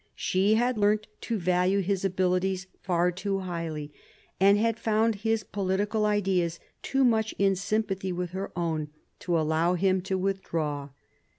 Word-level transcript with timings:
She 0.15 0.55
had 0.55 0.79
learnt 0.79 1.05
to 1.29 1.37
value 1.37 1.79
his 1.81 2.03
abilities 2.03 2.65
far 2.81 3.11
too 3.11 3.41
highly, 3.41 3.93
and 4.39 4.57
had 4.57 4.79
found 4.79 5.13
his 5.21 5.43
political 5.43 6.07
ideas 6.07 6.59
too 6.81 7.03
much 7.03 7.35
in 7.37 7.55
sympathy 7.55 8.11
with 8.11 8.31
her 8.31 8.51
own 8.55 8.87
to 9.19 9.37
allow 9.39 9.75
him 9.75 10.01
to 10.01 10.17
withdraw. 10.17 10.89